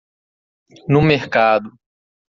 No 0.87 0.99
mercado 1.03 1.77